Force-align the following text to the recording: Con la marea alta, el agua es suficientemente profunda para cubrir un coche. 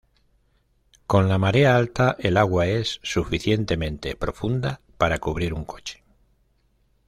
Con 1.05 1.29
la 1.29 1.37
marea 1.37 1.75
alta, 1.77 2.15
el 2.17 2.37
agua 2.37 2.65
es 2.65 2.99
suficientemente 3.03 4.15
profunda 4.15 4.81
para 4.97 5.19
cubrir 5.19 5.53
un 5.53 5.63
coche. 5.63 6.01